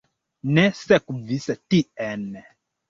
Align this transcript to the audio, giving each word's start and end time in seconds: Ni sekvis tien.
Ni 0.57 0.63
sekvis 0.79 1.47
tien. 1.59 2.29